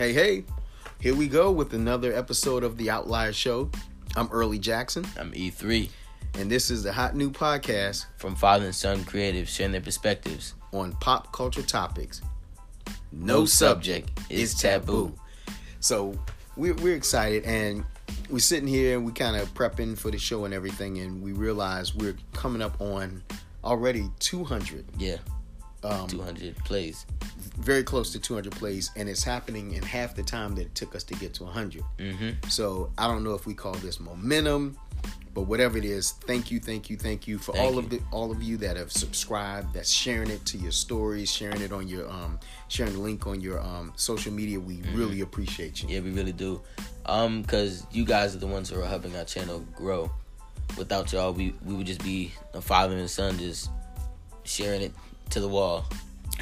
[0.00, 0.44] Hey, hey,
[0.98, 3.68] here we go with another episode of The Outlier Show.
[4.16, 5.90] I'm Early Jackson, I'm E3
[6.38, 10.54] and this is the hot new podcast from Father and Son Creatives sharing their perspectives.
[10.72, 12.22] on pop culture topics.
[13.12, 15.14] No, subject is taboo.
[15.80, 16.18] So
[16.56, 17.84] we're, we're excited, and
[18.30, 21.32] we're sitting here and we kind of prepping for the show and everything, and we
[21.32, 23.22] realize we're coming up on
[23.62, 25.16] already 200, Yeah,
[25.84, 27.06] um, 200 plays.
[27.58, 30.94] very close to 200 plays, and it's happening in half the time that it took
[30.94, 31.82] us to get to 100.
[31.98, 32.48] Mm-hmm.
[32.48, 34.76] So I don't know if we call this momentum,
[35.34, 37.78] but whatever it is, thank you, thank you, thank you for Thank all you.
[37.78, 41.60] of the all of you that have subscribed, that's sharing it to your stories, sharing
[41.62, 44.58] it on your um, sharing the link on your um social media.
[44.58, 44.98] We Mm-hmm.
[44.98, 45.88] really appreciate you.
[45.88, 46.60] Yeah, we really do.
[47.06, 50.10] Um, cause you guys are the ones who are helping our channel grow.
[50.76, 53.70] Without y'all, we we would just be a father and son just
[54.44, 54.92] sharing it
[55.30, 55.84] to the wall.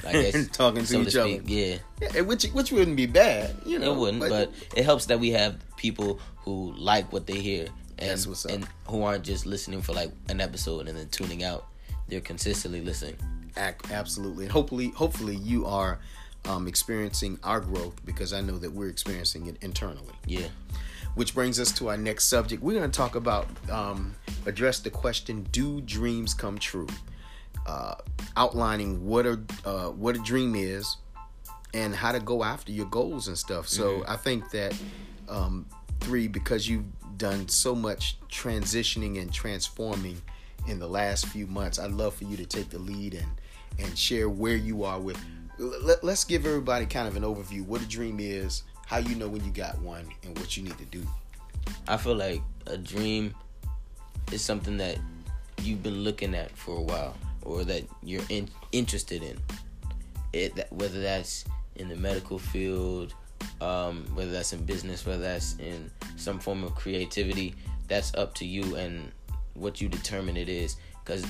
[0.07, 1.41] I guess Talking to so each speak.
[1.41, 1.43] other.
[1.47, 1.77] Yeah,
[2.15, 3.93] Yeah, which which wouldn't be bad, you know.
[3.93, 7.67] it wouldn't, but, it helps that we have people who like what they hear
[7.99, 8.53] and That's what's up.
[8.53, 11.67] and who aren't just listening for like an episode and then tuning out.
[12.09, 13.17] They're consistently listening.
[13.91, 15.99] Absolutely, and hopefully, hopefully you are
[16.47, 20.15] um, experiencing our growth because I know that we're experiencing it internally.
[20.27, 20.47] Yeah.
[21.17, 22.63] which brings us to our next subject.
[22.63, 24.15] We're going to talk about um,
[24.47, 26.87] address the question: Do dreams come true?
[27.69, 27.95] Uh,
[28.35, 30.97] outlining what a uh, what a dream is
[31.75, 33.69] and how to go after your goals and stuff.
[33.69, 34.75] So I think that
[35.29, 35.67] um,
[36.01, 36.87] three because you've
[37.19, 40.23] done so much transitioning and transforming
[40.67, 41.79] in the last few months.
[41.79, 43.29] I'd love for you to take the lead and
[43.79, 45.23] and share where you are with.
[45.59, 49.29] Let, let's give everybody kind of an overview what a dream is, how you know
[49.29, 51.07] when you got one, and what you need to do.
[51.87, 53.35] I feel like a dream
[54.33, 54.97] is something that
[55.63, 59.39] you've been looking at for a while, or that you're in, interested in.
[60.33, 61.45] It that, whether that's
[61.77, 63.15] in the medical field,
[63.61, 67.55] um, whether that's in business, whether that's in some form of creativity,
[67.87, 69.11] that's up to you and
[69.55, 70.77] what you determine it is.
[71.05, 71.25] Because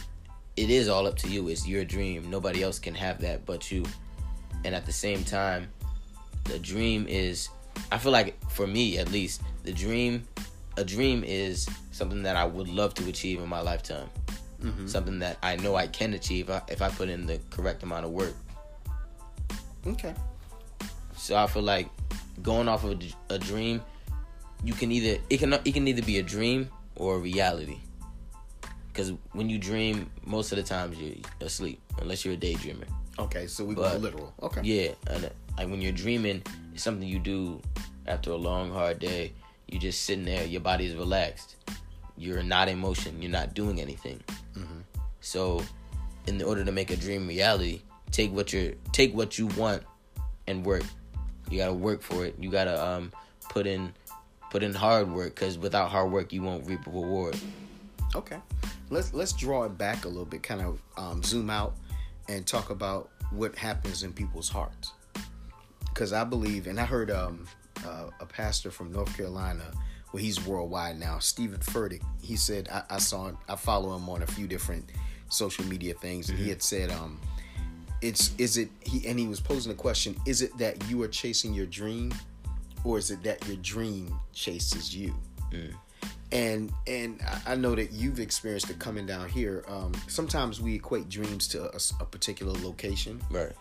[0.56, 1.48] it is all up to you.
[1.48, 2.28] It's your dream.
[2.28, 3.84] Nobody else can have that but you.
[4.64, 5.68] And at the same time,
[6.44, 7.48] the dream is
[7.92, 10.26] I feel like for me at least, the dream
[10.76, 14.08] a dream is something that I would love to achieve in my lifetime.
[14.86, 18.04] Something that I know I can achieve uh, if I put in the correct amount
[18.04, 18.34] of work.
[19.86, 20.14] Okay.
[21.16, 21.88] So I feel like
[22.42, 23.80] going off of a dream,
[24.64, 27.78] you can either it can it can either be a dream or a reality.
[28.88, 32.88] Because when you dream, most of the times you're asleep, unless you're a daydreamer.
[33.18, 34.34] Okay, so we go literal.
[34.42, 34.60] Okay.
[34.64, 36.42] Yeah, and like when you're dreaming,
[36.74, 37.60] it's something you do
[38.06, 39.32] after a long, hard day.
[39.68, 41.56] You're just sitting there, your body is relaxed.
[42.18, 43.22] You're not in motion.
[43.22, 44.22] You're not doing anything.
[45.20, 45.62] So,
[46.26, 49.82] in order to make a dream reality, take what you're take what you want
[50.46, 50.84] and work.
[51.50, 52.34] You gotta work for it.
[52.38, 53.12] You gotta um
[53.50, 53.92] put in
[54.50, 57.36] put in hard work because without hard work, you won't reap a reward.
[58.14, 58.38] Okay.
[58.90, 61.76] Let's let's draw it back a little bit, kind of um, zoom out
[62.28, 64.92] and talk about what happens in people's hearts.
[65.88, 67.46] Because I believe, and I heard um,
[67.84, 69.64] uh, a pastor from North Carolina,
[70.12, 72.02] well, he's worldwide now, Steven Furtick.
[72.22, 74.84] He said, I, I saw, I follow him on a few different
[75.28, 77.20] social media things, and he had said, um,
[78.00, 81.08] it's is it he and he was posing the question: Is it that you are
[81.08, 82.12] chasing your dream,
[82.84, 85.14] or is it that your dream chases you?
[86.30, 89.64] and and I- know that you've experienced it coming down here.
[89.66, 91.64] Um, sometimes we equate dreams to
[92.00, 93.52] a particular location, Right.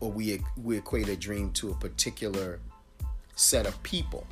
[0.00, 2.58] or we we equate a dream to a particular
[3.36, 4.26] set of people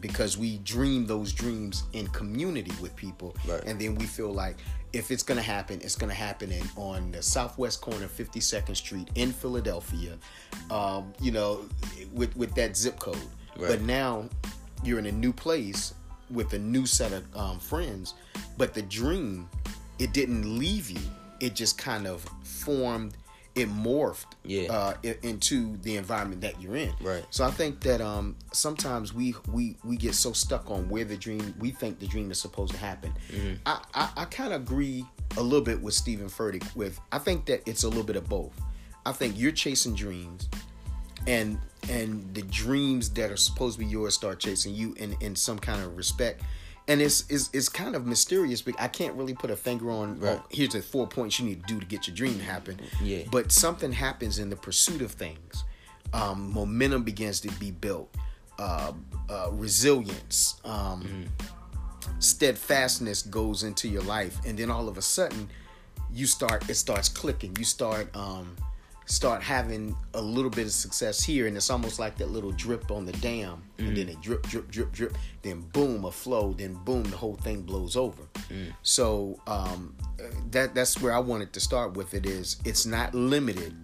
[0.00, 3.62] because we dream those dreams in community with people, Right.
[3.64, 4.56] and then we feel like
[4.92, 9.08] if it's gonna happen, it's gonna happen in on the southwest corner, of 52nd Street
[9.14, 10.18] in Philadelphia,
[10.70, 11.64] um, you know,
[12.12, 13.16] with with that zip code.
[13.56, 13.68] Right.
[13.68, 14.28] But now
[14.82, 15.94] you're in a new place
[16.28, 18.14] with a new set of um, friends,
[18.58, 19.48] but the dream,
[20.00, 21.00] it didn't leave you.
[21.38, 23.14] It just kind of formed,
[23.54, 24.72] it morphed Yeah.
[24.72, 26.92] uh, into the environment that you're in.
[27.00, 27.24] Right.
[27.30, 31.16] So I think that um, sometimes we we we get so stuck on where the
[31.16, 33.12] dream we think the dream is supposed to happen.
[33.32, 33.54] Mm-hmm.
[33.66, 35.04] I I, I kind of agree
[35.36, 36.74] a little bit with Steven Furtick.
[36.76, 38.52] With I think that it's a little bit of both.
[39.04, 40.48] I think you're chasing dreams,
[41.26, 41.58] and
[41.88, 45.58] and the dreams that are supposed to be yours start chasing you in in some
[45.58, 46.42] kind of respect.
[46.90, 50.18] And it's, it's, it's kind of mysterious, but I can't really put a finger on.
[50.18, 50.40] Right.
[50.40, 52.80] oh, here's the four points you need to do to get your dream to happen.
[53.00, 53.22] Yeah.
[53.30, 55.64] But something happens in the pursuit of things.
[56.12, 58.12] Um, momentum begins to be built.
[58.58, 58.92] Uh,
[59.28, 61.26] uh, resilience, um,
[62.18, 65.48] steadfastness goes into your life, and then all of a sudden,
[66.12, 66.68] you start.
[66.68, 67.54] It starts clicking.
[67.56, 68.56] You start um,
[69.10, 72.90] start having a little bit of success here, and it's almost like that little drip
[72.90, 76.74] on the dam, and then it drip, drip, drip, drip, then boom, a flow, then
[76.84, 78.22] boom, the whole thing blows over.
[78.82, 79.96] So um,
[80.52, 82.14] that that's where I wanted to start with.
[82.14, 83.74] It is it's not limited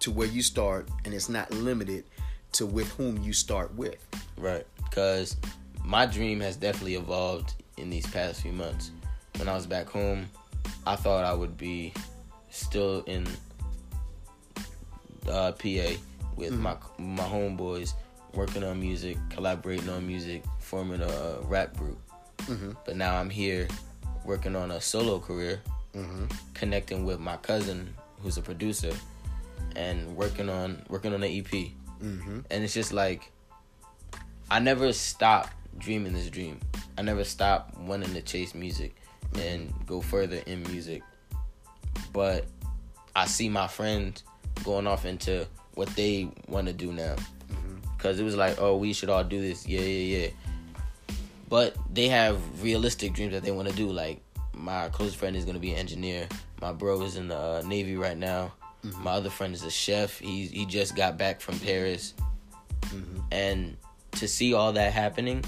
[0.00, 2.04] to where you start, and it's not limited
[2.52, 3.96] to with whom you start with.
[4.36, 4.66] Right.
[4.84, 5.36] Because
[5.84, 8.90] my dream has definitely evolved in these past few months.
[9.38, 10.28] When I was back home,
[10.86, 11.92] I thought I would be
[12.50, 13.26] still in
[15.28, 15.96] uh, PA
[16.36, 16.62] with mm-hmm.
[16.62, 17.94] my my homeboys,
[18.34, 21.98] working on music, collaborating on music, forming a, rap group.
[22.42, 22.72] Mm-hmm.
[22.84, 23.68] But now I'm here
[24.24, 25.60] working on a solo career,
[25.94, 26.26] mm-hmm.
[26.54, 28.92] connecting with my cousin who's a producer,
[29.76, 31.52] and working on working on an EP.
[32.50, 33.30] And it's just like
[34.50, 36.60] I never stop dreaming this dream.
[36.98, 38.94] I never stop wanting to chase music
[39.34, 41.02] and go further in music.
[42.12, 42.46] But
[43.16, 44.22] I see my friends
[44.62, 47.16] going off into what they want to do now.
[47.96, 49.66] Because it was like, oh, we should all do this.
[49.66, 50.28] Yeah, yeah, yeah.
[51.48, 53.90] But they have realistic dreams that they want to do.
[53.90, 54.20] Like,
[54.52, 56.28] my close friend is going to be an engineer.
[56.60, 58.52] My bro is in the uh, Navy right now.
[59.00, 60.18] My other friend is a chef.
[60.18, 62.14] He, he just got back from Paris.
[63.32, 63.76] And
[64.12, 65.44] to see all that happening,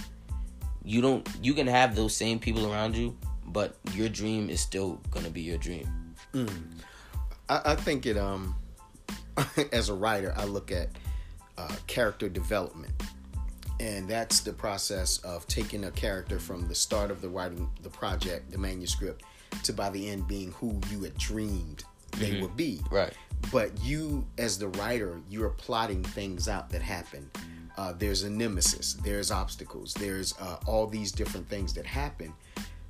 [0.83, 3.17] you don't you can have those same people around you,
[3.47, 6.15] but your dream is still gonna be your dream.
[7.49, 8.55] I, I think it um
[9.73, 10.89] as a writer I look at
[11.59, 12.93] uh, character development.
[13.79, 17.91] And that's the process of taking a character from the start of the writing the
[17.91, 19.23] project the manuscript
[19.65, 22.81] to by the end being who you had dreamed they would be.
[22.91, 23.13] Right.
[23.53, 27.31] but you as the writer you're plotting things out that happen.
[27.77, 32.33] Uh, there's a nemesis there's obstacles there's uh, all these different things that happen.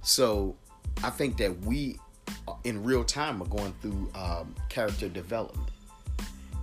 [0.02, 0.54] So
[1.02, 1.98] i think that we
[2.46, 5.68] uh, in real time are going through um, character development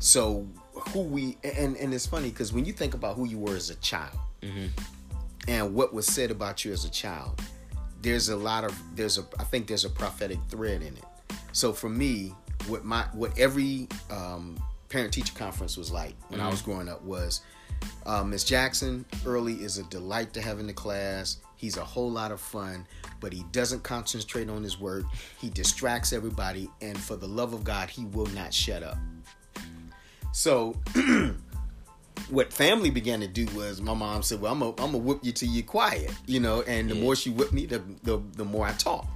[0.03, 3.55] so who we and and it's funny because when you think about who you were
[3.55, 4.17] as a child
[5.47, 7.41] and what was said about you as a child
[8.01, 11.05] there's a lot of there's a i think there's a prophetic thread in it.
[11.53, 12.33] So for me
[12.67, 17.01] what my what every um, parent teacher conference was like when i was growing up
[17.03, 17.39] was
[18.05, 21.37] uh, miss jackson early is a delight to have in the class.
[21.55, 22.85] He's a whole lot of fun
[23.21, 25.05] but he doesn't concentrate on his work.
[25.39, 28.97] He distracts everybody and for the love of god he will not shut up
[30.33, 30.75] so
[32.29, 35.49] what family began to do was my mom said, "Well, I'm gonna whip you till
[35.49, 36.61] you're quiet," you know.
[36.63, 37.01] And the Yeah.
[37.01, 39.07] more she whipped me, the the, the more I talk.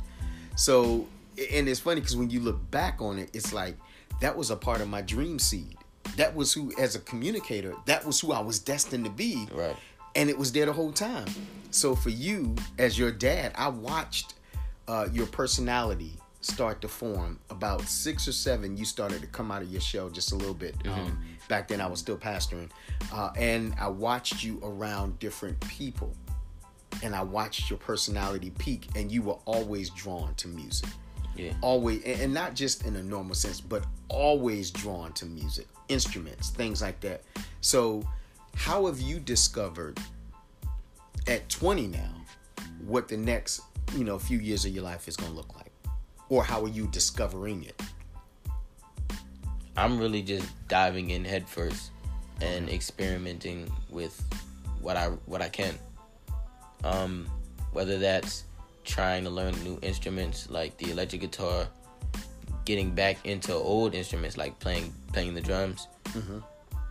[0.55, 1.07] So,
[1.51, 3.75] and it's funny because when you look back on it, it's like
[4.21, 5.77] that was a part of my dream seed.
[6.15, 9.47] That was who, as a communicator, that was who I was destined to be.
[9.51, 9.75] Right.
[10.15, 11.27] And it was there the whole time.
[11.69, 14.33] So for you, as your dad, I watched
[14.87, 16.13] uh, your personality
[16.47, 17.39] start to form.
[17.49, 20.53] About six or seven, you started to come out of your shell just a little
[20.53, 20.75] bit.
[20.87, 22.69] Um, back then, I was still pastoring,
[23.13, 26.13] uh, and I watched you around different people,
[27.03, 30.89] and I watched your personality peak, and you were always drawn to music
[31.35, 31.53] Yeah.
[31.61, 36.49] always and and not just in a normal sense but always drawn to music instruments
[36.49, 37.21] things like that
[37.61, 38.01] so
[38.55, 39.99] how have you discovered
[41.27, 42.09] at 20 now
[42.87, 43.61] what the next
[43.95, 45.66] you know few years of your life is going to look like
[46.29, 47.81] or how are you discovering it
[49.77, 51.91] I'm really just diving in headfirst
[52.41, 54.19] and experimenting with
[54.81, 55.75] what I what I can.
[56.83, 57.27] Um,
[57.73, 58.45] whether that's
[58.83, 61.67] trying to learn new instruments like the electric guitar,
[62.65, 65.87] getting back into old instruments like playing playing the drums,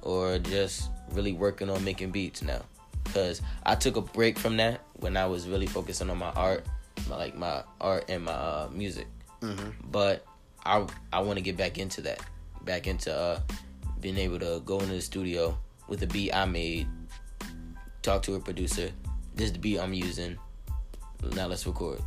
[0.02, 2.62] or just really working on making beats now.
[3.12, 6.66] Cause I took a break from that when I was really focusing on my art,
[7.08, 9.08] my, like my art and my uh, music.
[9.90, 10.24] But
[10.64, 12.20] I I want to get back into that,
[12.62, 13.40] back into uh,
[14.00, 15.56] being able to go into the studio
[15.88, 16.86] with a beat I made,
[18.02, 18.90] talk to a producer.
[19.34, 20.36] This is the beat I'm using.
[21.34, 22.00] Now let's record.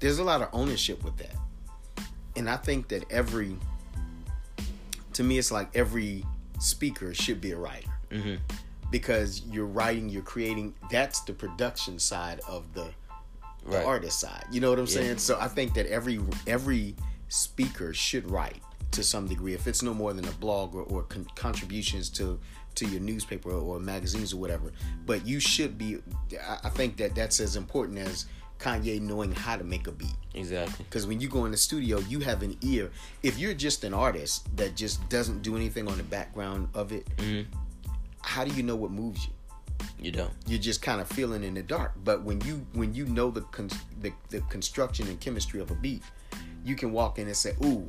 [0.00, 1.34] there's a lot of ownership with that
[2.36, 3.54] and i think that every
[5.12, 6.24] to me it's like every
[6.58, 8.38] speaker should be a writer Mhm.
[8.90, 12.88] because you're writing you're creating that's the production side of the
[13.70, 13.86] the Right.
[13.86, 14.92] artist side you know what i'm Yeah.
[14.94, 16.94] saying so i think that every every
[17.28, 21.02] speaker should write to some degree if it's no more than a blog or, or
[21.04, 22.38] con- contributions to
[22.74, 24.72] to your newspaper or, magazines or whatever
[25.06, 25.98] but you should be
[26.48, 28.26] I, I think that that's as important as
[28.58, 30.84] kanye knowing how to make a beat Exactly.
[30.84, 32.90] because when you go in the studio, you have an ear.
[33.22, 37.04] If you're just an artist that just doesn't do anything on the background of it,
[37.16, 37.46] Mhm.
[38.20, 39.32] how do you know what moves you?
[40.00, 40.32] You don't.
[40.46, 41.92] You're just kind of feeling in the dark.
[42.04, 45.74] But when you when you know the con- the, the construction and chemistry of a
[45.74, 46.02] beat,
[46.64, 47.86] you can walk in and say, "Ooh,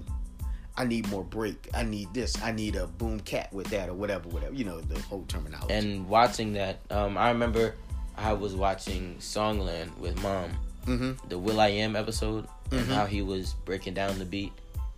[0.75, 1.69] I need more break.
[1.73, 2.41] I need this.
[2.41, 4.53] I need a boom cat with that or whatever, whatever.
[4.53, 5.73] You know the whole terminology.
[5.73, 7.75] And watching that, um, I remember
[8.17, 10.51] I was watching Songland with mom,
[10.85, 11.27] mm-hmm.
[11.29, 12.93] the will.i.am episode, and Mhm.
[12.93, 14.51] how he was breaking down the beat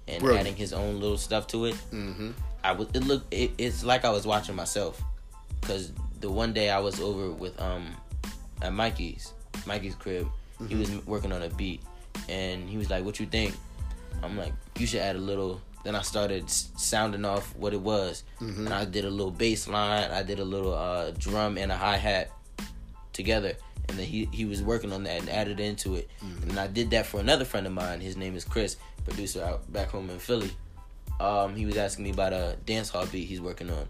[0.07, 0.47] and Brilliant.
[0.47, 1.75] adding his own little stuff to it.
[1.91, 2.31] Mm-hmm.
[2.63, 5.01] I was it looked it, it's like I was watching myself
[5.61, 5.91] because
[6.23, 7.85] the one day I was over with um
[8.61, 9.33] at Mikey's
[9.65, 10.27] Mikey's crib
[10.69, 11.81] he was working on a beat
[12.29, 13.53] and he was like what you think?
[14.23, 18.23] I'm like you should add a little then I started sounding off what it was
[18.39, 18.65] Mm-hmm.
[18.67, 21.77] and I did a little bass line I did a little uh drum and a
[21.77, 22.31] hi-hat
[23.11, 23.53] together
[23.89, 26.09] and then he he was working on that and added into it
[26.43, 29.59] and I did that for another friend of mine his name is Chris producer out
[29.73, 30.51] back home in Philly.
[31.19, 33.87] Um, he was asking me about a dance hall beat he's working on,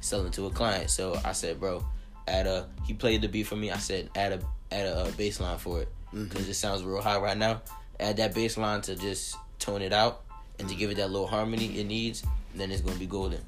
[0.00, 0.90] selling to a client.
[0.90, 1.84] So I said, bro,
[2.28, 2.68] add a.
[2.84, 3.70] He played the beat for me.
[3.70, 4.40] I said, add a
[4.72, 7.62] add a, uh bass line for it because it sounds real high right now.
[8.00, 10.22] Add that bass line to just tone it out
[10.58, 12.22] and to give it that little harmony it needs.
[12.52, 13.40] And then it's gonna be golden.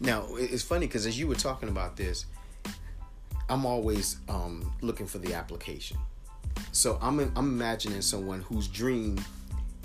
[0.00, 2.26] Now it's funny because as you were talking about this,
[3.48, 5.98] I'm always um, looking for the application.
[6.72, 9.22] So I'm I'm imagining someone whose dream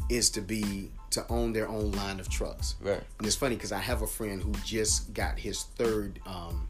[0.10, 2.76] is to be to own their own line of trucks.
[2.82, 3.02] Right.
[3.18, 6.68] And it's funny because I have a friend who just got his third um,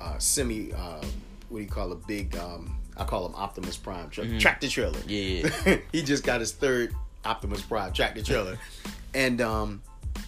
[0.00, 0.72] uh, semi.
[0.72, 1.02] Uh,
[1.48, 2.34] what do you call a big?
[2.36, 4.98] Um, I call him Optimus Prime truck, tractor trailer.
[5.06, 5.76] Yeah, yeah.
[5.92, 8.58] he just got his third Optimus Prime tractor trailer,
[9.14, 9.82] and um,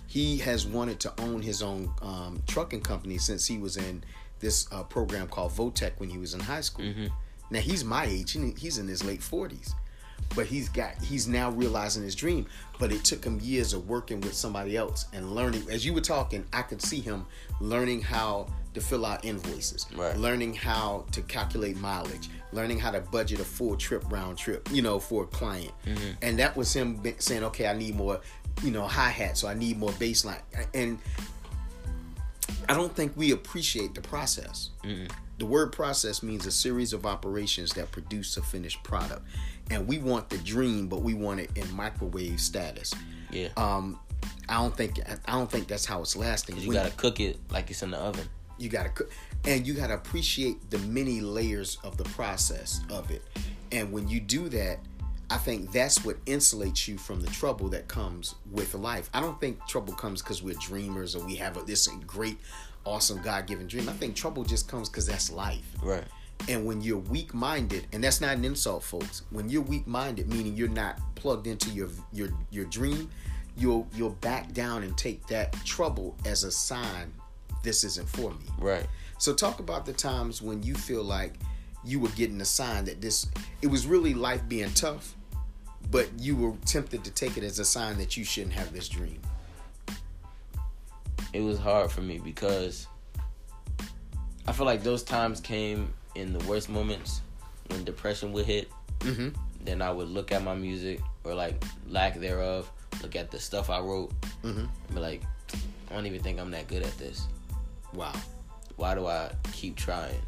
[0.07, 4.03] he has wanted to own his own um, trucking company since he was in
[4.41, 6.85] this uh, program called Votech when he was in high school.
[7.51, 9.75] Now he's my age; he- he's in his late forties,
[10.35, 12.47] but he's got he's now realizing his dream.
[12.79, 15.65] But it took him years of working with somebody else and learning.
[15.71, 17.25] As you were talking, I could see him
[17.61, 20.17] learning how to fill out invoices, Right.
[20.17, 24.83] learning how to calculate mileage, learning how to budget a full trip round trip, you
[24.83, 25.71] know, for a client.
[25.87, 26.11] Mm-hmm.
[26.23, 28.21] And that was him saying, okay, I need more,
[28.65, 30.43] you know, hi hat, so I need more bass line.
[30.75, 30.99] And
[32.69, 34.71] I don't think we appreciate the process.
[34.83, 35.07] Mm-hmm.
[35.39, 39.23] The word process means a series of operations that produce a finished product.
[39.71, 42.93] And we want the dream, but we want it in microwave status.
[43.31, 43.49] Yeah.
[43.57, 43.99] Um,
[44.49, 46.59] I don't think I don't think that's how it's lasting.
[46.59, 48.29] you When- gotta cook it like it's in the oven.
[48.59, 49.11] you gotta cook
[49.45, 53.23] and you gotta appreciate the many layers of the process of it
[53.73, 54.79] and when you do that
[55.29, 59.41] i think that's what insulates you from the trouble that comes with life i don't
[59.41, 62.39] think trouble comes because we're dreamers or we have a, this great
[62.85, 66.05] awesome god-given dream i think trouble just comes because that's life Right.
[66.49, 70.69] And when you're weak-minded and that's not an insult folks when you're weak-minded meaning you're
[70.69, 73.09] not plugged into your your your dream
[73.57, 77.13] you'll you'll back down and take that trouble as a sign
[77.63, 78.87] this isn't for me Right.
[79.19, 81.35] so talk about the times when you feel like
[81.85, 83.27] you were getting a sign that this
[83.63, 85.15] it was really life being tough,
[85.91, 88.89] but you were tempted to take it as a sign that you shouldn't have this
[88.89, 89.21] dream.
[91.35, 92.87] it was hard for me because
[94.47, 97.21] I feel like those times came in the worst moments
[97.69, 98.71] when depression would hit.
[99.01, 99.29] Mm-hmm.
[99.65, 102.71] Then I would look at my music or like lack thereof,
[103.03, 104.69] look at the stuff I wrote, Mhm.
[104.87, 105.23] and be like,
[105.91, 107.27] I don't even think I'm that good at this.
[107.95, 108.13] Wow.
[108.77, 110.21] Why do I keep trying?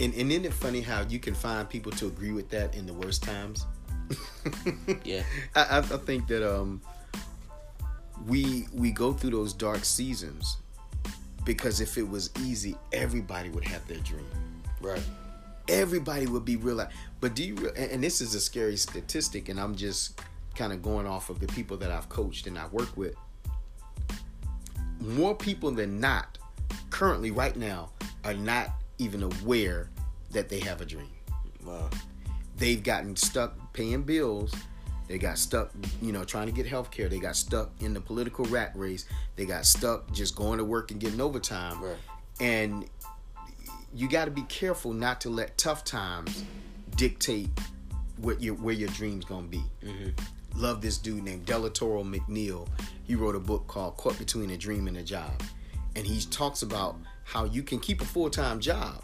[0.00, 2.86] And and isn't it funny how you can find people to agree with that in
[2.86, 3.66] the worst times?
[5.04, 5.22] Yeah.
[5.54, 6.80] I, I, I think that um
[8.26, 10.56] we we go through those dark seasons
[11.44, 14.26] because if it was easy, everybody would have their dream.
[14.80, 15.02] Right.
[15.68, 16.86] everybody would be real
[17.20, 20.20] but do you and and this is a scary statistic and i'm just
[20.56, 23.14] kind of going off of the people that i've coached and i work with
[25.00, 26.38] more people than not
[26.90, 27.90] currently right now
[28.24, 29.90] are not even aware
[30.30, 31.08] that they have a dream
[31.64, 31.90] Wow.
[32.56, 34.52] they've gotten stuck paying bills
[35.08, 35.70] they got stuck
[36.00, 39.04] you know trying to get health care they got stuck in the political rat race
[39.36, 41.96] they got stuck just going to work and getting overtime Right.
[42.40, 42.86] and
[43.94, 46.44] you got to be careful not to let tough times
[46.96, 47.48] dictate
[48.18, 49.62] what your where your dreams gonna be.
[50.56, 52.68] Love this dude named Delatorro McNeal.
[53.04, 55.42] He wrote a book called "Caught Between a Dream and a Job,"
[55.96, 59.02] and he talks about how you can keep a full time job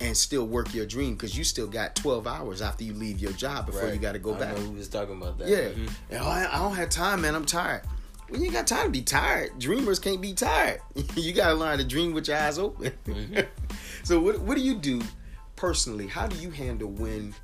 [0.00, 3.32] and still work your dream because you still got twelve hours after you leave your
[3.32, 4.56] job before you got to go I back.
[4.56, 5.48] know who was talking about that.
[5.48, 5.68] Yeah.
[5.70, 5.90] Mhm.
[6.10, 7.34] And, oh, I, I don't have time, man.
[7.34, 7.82] I'm tired.
[8.28, 9.58] Well, you ain't got time to be tired.
[9.58, 10.80] Dreamers can't be tired.
[11.16, 12.92] you got to learn to dream with your eyes open.
[14.02, 15.00] so, what, what do you do
[15.56, 16.06] personally?
[16.06, 17.34] How do you handle when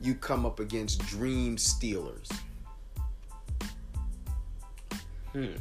[0.00, 2.28] you come up against dream stealers?
[5.32, 5.54] Hmm.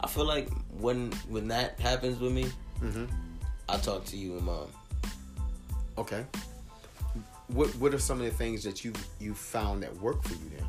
[0.00, 2.46] I feel like when when that happens with me,
[2.82, 3.04] Mm-hmm.
[3.68, 4.66] I talk to you and mom.
[5.96, 6.24] Okay.
[7.48, 10.50] What What are some of the things that you you found that work for you
[10.56, 10.66] then?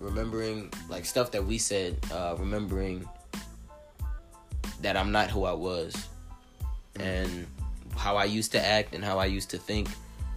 [0.00, 3.08] Remembering like stuff that we said, uh, remembering
[4.80, 5.94] that I'm not who I was,
[6.94, 7.02] mm.
[7.02, 7.46] and
[7.96, 9.88] how I used to act and how I used to think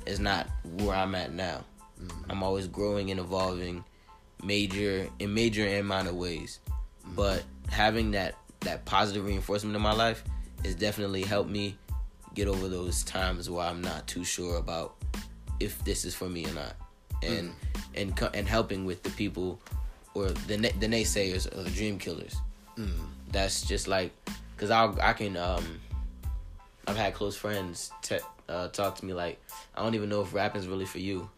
[0.05, 0.47] is not
[0.79, 1.63] where I'm at now.
[2.01, 2.11] Mm.
[2.29, 3.83] I'm always growing and evolving,
[4.43, 6.59] major in major and minor ways.
[7.07, 7.15] Mm.
[7.15, 10.23] But having that that positive reinforcement in my life
[10.63, 11.77] has definitely helped me
[12.33, 14.95] get over those times where I'm not too sure about
[15.59, 16.75] if this is for me or not,
[17.23, 17.53] and
[17.95, 19.59] and and helping with the people
[20.13, 22.35] or the the naysayers or the dream killers.
[23.31, 24.11] That's just like
[24.55, 25.79] because I I can um
[26.87, 29.39] I've had close friends te- uh, talk to me like
[29.75, 31.29] I don't even know if rapping's really for you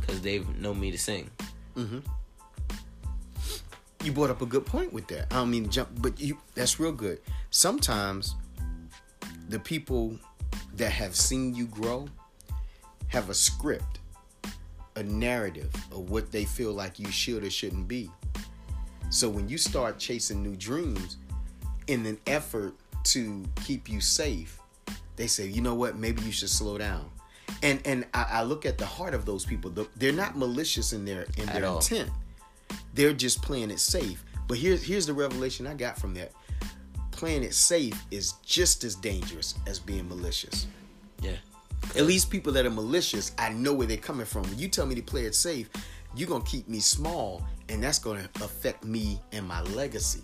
[0.00, 1.30] because they've known me to sing.
[4.04, 5.26] you brought up a good point with that.
[5.30, 7.20] I don't mean jump, but you that's real good.
[7.50, 8.34] Sometimes
[9.48, 10.16] the people
[10.76, 12.08] that have seen you grow
[13.10, 13.98] have a script,
[14.96, 18.10] a narrative of what they feel like you should or shouldn't be.
[19.10, 21.16] So when you start chasing new dreams
[21.88, 22.74] in an effort
[23.04, 24.58] to keep you safe,
[25.16, 27.10] they say, you know what, maybe you should slow down.
[27.62, 29.72] And and I, I look at the heart of those people.
[29.96, 31.76] They're not malicious in their in At their all.
[31.76, 32.10] intent.
[32.94, 34.24] They're just playing it safe.
[34.46, 36.30] But here's here's the revelation I got from that.
[37.10, 40.68] Playing it safe is just as dangerous as being malicious.
[41.20, 41.32] Yeah,
[41.96, 44.42] At least people that are malicious, I know where they're coming from.
[44.42, 45.68] When you tell me to play it safe,
[46.14, 50.22] you're gonna keep me small, and that's gonna affect me and my legacy.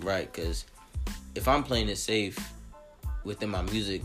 [0.00, 0.32] right.
[0.32, 0.64] Because
[1.34, 2.38] if I'm playing it safe
[3.24, 4.02] within my music,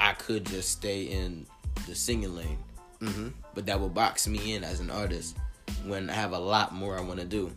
[0.00, 1.46] I could just stay in
[1.86, 2.58] the singing lane.
[3.00, 3.28] Mm-hmm.
[3.54, 5.36] But that will box me in as an artist
[5.84, 7.50] when I have a lot more I want to do.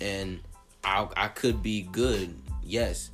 [0.00, 0.40] And
[0.82, 3.10] I I could be good, yes,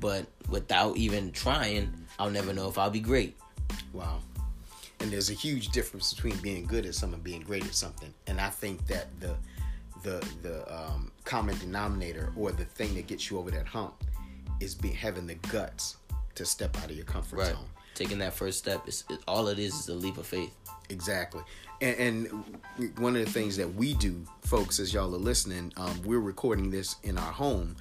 [0.00, 3.36] but without even trying, I'll never know if I'll be great.
[3.92, 4.20] Wow.
[5.00, 8.12] And there's a huge difference between being good at something and being great at something.
[8.26, 9.36] And I think that the
[10.02, 13.94] the the um, common denominator or the thing that gets you over that hump
[14.60, 15.96] is be having the guts
[16.34, 17.48] to step out of your comfort Right.
[17.48, 17.66] zone.
[17.94, 20.52] Taking that first step is it, all it is is a leap of faith.
[20.88, 21.42] Exactly.
[21.80, 21.96] And,
[22.28, 26.20] and one of the things that we do, folks, as y'all are listening, um, we're
[26.20, 27.74] recording this in our home.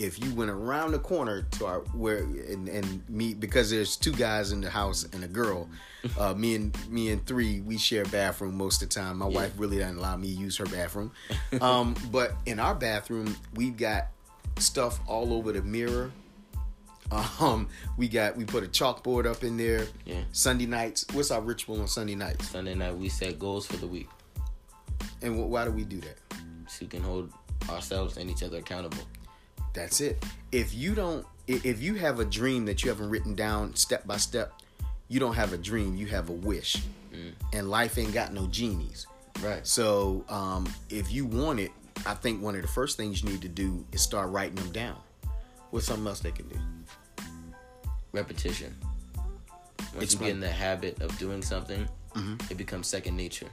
[0.00, 4.12] If you went around the corner to our where and, and me because there's two
[4.12, 5.68] guys in the house and a girl,
[6.18, 9.18] uh, me and me and three we share a bathroom most of the time.
[9.18, 11.12] My wife really doesn't allow me to use her bathroom,
[11.60, 14.08] um, but in our bathroom we've got
[14.58, 16.10] stuff all over the mirror.
[17.40, 19.86] Um, we got we put a chalkboard up in there.
[20.06, 20.22] Yeah.
[20.32, 21.04] Sunday nights.
[21.12, 22.48] What's our ritual on Sunday nights?
[22.48, 24.08] Sunday night we set goals for the week
[25.20, 26.18] And wh- why do we do that?
[26.68, 27.32] so we can hold
[27.68, 29.02] ourselves and each other accountable.
[29.72, 30.24] That's it.
[30.52, 34.16] If you don't, if you have a dream that you haven't written down step by
[34.16, 34.52] step,
[35.08, 35.96] you don't have a dream.
[35.96, 36.76] You have a wish,
[37.52, 39.06] and life ain't got no genies.
[39.42, 39.66] Right.
[39.66, 41.70] So, um, if you want it,
[42.04, 44.70] I think one of the first things you need to do is start writing them
[44.72, 44.96] down.
[45.70, 46.56] What's something else they can do?
[48.12, 48.74] Repetition.
[49.94, 51.88] Once you get in the habit of doing something,
[52.50, 53.48] it becomes second nature.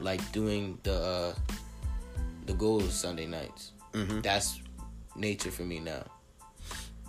[0.00, 1.34] Like doing the uh,
[2.46, 3.72] the goals Sunday nights.
[4.22, 4.60] That's
[5.18, 6.04] nature for me now.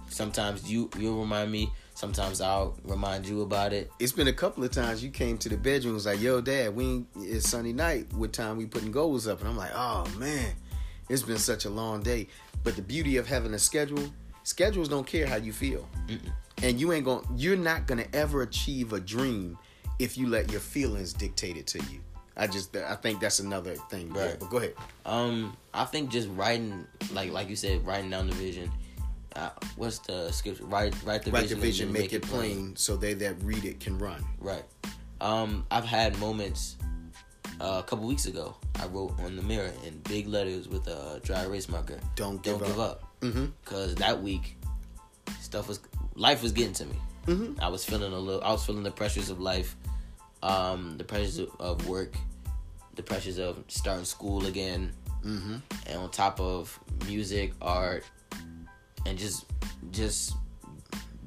[0.09, 1.71] Sometimes you you'll remind me.
[1.93, 3.91] Sometimes I'll remind you about it.
[3.99, 6.41] It's been a couple of times you came to the bedroom and was like, "Yo,
[6.41, 8.11] Dad, we ain't, it's Sunday night.
[8.13, 10.53] What time we putting goals up?" And I'm like, "Oh man,
[11.09, 12.27] it's been such a long day."
[12.63, 14.11] But the beauty of having a schedule,
[14.43, 15.87] schedules don't care how you feel,
[16.63, 17.25] and you ain't going.
[17.35, 19.57] You're not gonna ever achieve a dream
[19.99, 21.99] if you let your feelings dictate it to you.
[22.39, 24.11] I just, I think that's another thing.
[24.15, 24.39] Yeah, Right.
[24.39, 24.73] but go ahead.
[25.05, 28.71] Um, I think just writing, like like you said, writing down the vision.
[29.35, 30.65] Uh, what's the scripture?
[30.65, 33.79] Write write the Write vision, the vision, make it plain, so they that read it
[33.79, 34.23] can run.
[34.39, 34.63] Right.
[35.21, 36.77] Um, I've had moments.
[37.61, 41.19] Uh, a couple weeks ago, I wrote on the mirror in big letters with a
[41.23, 41.99] dry erase marker.
[42.15, 43.19] Don't give Don't give up." up.
[43.21, 43.45] Mm-hmm.
[43.65, 44.55] Cause that week,
[45.41, 45.81] stuff was
[46.15, 46.95] life was getting to me.
[47.27, 47.59] Mm-hmm.
[47.61, 48.41] I was feeling a little.
[48.43, 49.75] I was feeling the pressures of life,
[50.41, 52.15] um, the pressures of, of work,
[52.99, 54.91] the pressures of starting school again,
[55.25, 55.55] Mm-hmm.
[55.87, 58.05] and on top of music, art,
[59.05, 59.45] and just
[59.91, 60.33] just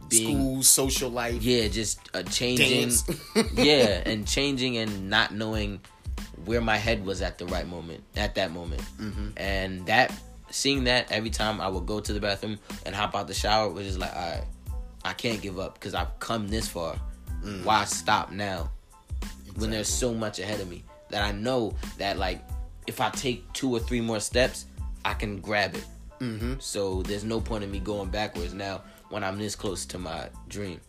[0.09, 2.91] being School, social life, yeah, just uh, changing.
[3.55, 5.81] yeah, and changing and not knowing
[6.47, 8.81] where my head was at the right moment, at that moment.
[8.99, 9.29] Mm-hmm.
[9.37, 10.11] And that,
[10.51, 13.69] seeing that every time I would go to the bathroom and hop out the shower
[13.71, 14.45] was just like, all right,
[15.05, 16.97] I can't give up because I've come this far.
[17.63, 18.71] Why stop now?
[19.57, 20.83] When there's so much ahead of me
[21.13, 22.43] that I know that like
[22.87, 24.67] if I take two or three more steps,
[25.05, 25.85] I can grab it.
[26.21, 26.55] Mm-hmm.
[26.59, 30.29] So there's no point in me going backwards now when I'm this close to my
[30.49, 30.81] dream.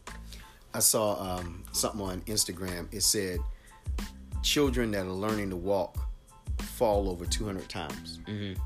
[0.74, 2.88] I saw um, something on Instagram.
[2.92, 3.40] It said,
[4.42, 5.98] children that are learning to walk
[6.60, 8.20] fall over 200 times.
[8.28, 8.58] Mhm.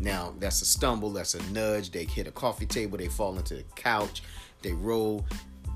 [0.00, 1.90] Now, that's a stumble, that's a nudge.
[1.90, 4.22] They hit a coffee table, they fall into the couch,
[4.62, 5.24] they roll,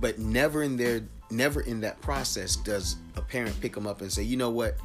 [0.01, 4.12] but never in their never in that process does a parent pick them up and
[4.12, 4.77] say, "You know what?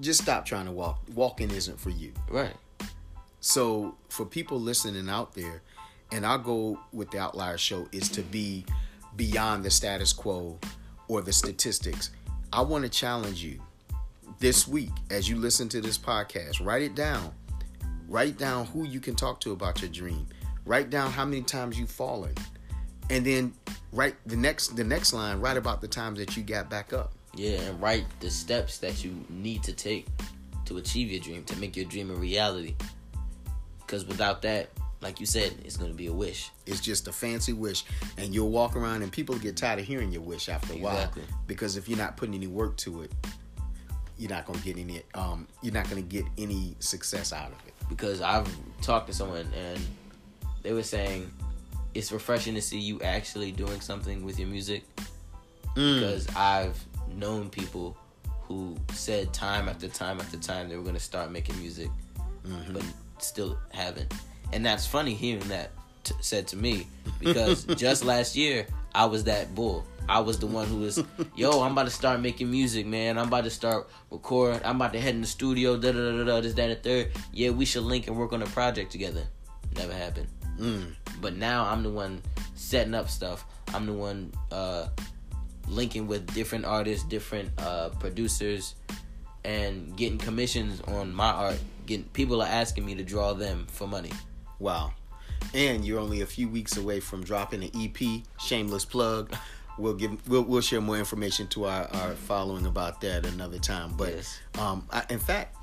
[0.00, 1.00] Just stop trying to walk.
[1.14, 2.56] Walking isn't for you." Right.
[3.40, 5.62] So, for people listening out there,
[6.10, 8.64] and our go with the Outlier Show is to be
[9.16, 10.58] beyond the status quo
[11.06, 12.10] or the statistics.
[12.52, 13.60] I want to challenge you
[14.38, 16.64] this week as you listen to this podcast.
[16.64, 17.32] Write it down.
[18.08, 20.26] Write down who you can talk to about your dream.
[20.64, 22.34] Write down how many times you've fallen,
[23.10, 23.54] and then
[23.92, 25.40] write the next the next line.
[25.40, 27.12] Write about the times that you got back up.
[27.38, 30.06] Yeah, and write the steps that you need to take
[30.64, 32.74] to achieve your dream, to make your dream a reality.
[33.78, 34.70] Because without that,
[35.00, 36.50] like you said, it's going to be a wish.
[36.66, 37.84] It's just a fancy wish,
[38.16, 41.22] and you'll walk around, and people get tired of hearing your wish after a Exactly.
[41.22, 41.40] while.
[41.46, 43.12] Because if you're not putting any work to it,
[44.18, 45.00] you're not gonna get any.
[45.14, 47.74] Um, you're not gonna get any success out of it.
[47.88, 49.80] Because I've talked to someone and
[50.64, 51.30] they were saying
[51.94, 54.82] it's refreshing to see you actually doing something with your music.
[55.76, 56.84] Because I've
[57.18, 57.96] known people
[58.42, 61.88] who said time after time after time they were going to start making music,
[62.72, 62.82] but
[63.18, 64.12] still haven't.
[64.52, 65.70] And that's funny hearing that
[66.04, 66.86] t- said to me
[67.20, 69.84] because just last year I was that bull.
[70.08, 71.04] I was the one who was,
[71.36, 73.18] yo, I'm about to start making music, man.
[73.18, 74.62] I'm about to start recording.
[74.64, 75.76] I'm about to head in the studio.
[75.76, 76.24] Da da da da.
[76.24, 77.12] da, This, that, and the third.
[77.30, 79.24] Yeah, we should link and work on a project together.
[79.76, 80.28] Never happened.
[80.58, 80.94] Mm.
[81.20, 82.22] But now I'm the one
[82.54, 83.44] setting up stuff.
[83.74, 84.86] I'm the one uh,
[85.68, 88.74] linking with different artists, different uh, producers,
[89.44, 91.58] and getting commissions on my art.
[91.86, 94.12] Getting people are asking me to draw them for money.
[94.58, 94.92] Wow.
[95.54, 98.22] And you're only a few weeks away from dropping an EP.
[98.40, 99.34] Shameless plug.
[99.78, 103.92] We'll give we'll, we'll share more information to our, our following about that another time.
[103.96, 104.40] But Yes.
[104.58, 105.56] um, I, in fact,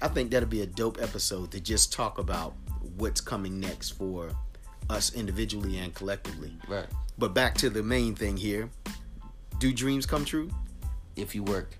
[0.00, 2.54] I think that'll be a dope episode to just talk about
[2.96, 4.30] what's coming next for
[4.88, 6.56] us individually and collectively.
[6.68, 6.86] Right.
[7.18, 8.70] But back to the main thing here.
[9.58, 10.50] Do dreams come true?
[11.16, 11.78] If you work,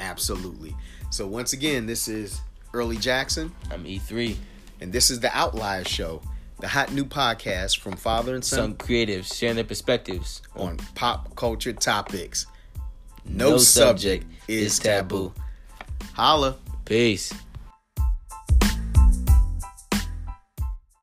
[0.00, 0.74] Absolutely.
[1.10, 2.40] So once again, this is
[2.72, 4.36] Early Jackson, I'm E3.
[4.80, 6.20] and this is the Outlier Show,
[6.60, 11.36] the hot new podcast from father and son Some creatives sharing their perspectives on pop
[11.36, 12.46] culture topics.
[13.24, 15.32] No, subject, is taboo.
[16.14, 16.56] Holla.
[16.84, 17.32] Peace.